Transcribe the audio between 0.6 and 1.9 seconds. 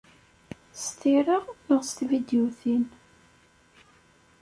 S tira neɣ